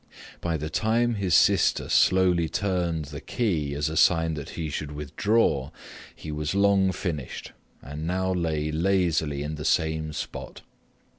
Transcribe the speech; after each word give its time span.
By 0.41 0.57
the 0.57 0.71
time 0.71 1.13
his 1.13 1.35
sister 1.35 1.87
slowly 1.87 2.49
turned 2.49 3.05
the 3.05 3.21
key 3.21 3.75
as 3.75 3.87
a 3.87 3.95
sign 3.95 4.33
that 4.33 4.49
he 4.57 4.67
should 4.71 4.91
withdraw, 4.93 5.69
he 6.15 6.31
was 6.31 6.55
long 6.55 6.91
finished 6.91 7.51
and 7.83 8.07
now 8.07 8.33
lay 8.33 8.71
lazily 8.71 9.43
in 9.43 9.57
the 9.57 9.63
same 9.63 10.11
spot. 10.11 10.63